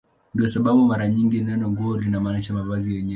[0.33, 3.09] Ndiyo sababu mara nyingi neno "nguo" linamaanisha mavazi yenyewe.